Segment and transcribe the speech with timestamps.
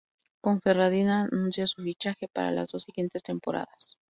[0.41, 3.97] Ponferradina anuncia su fichaje para las dos siguientes temporadas.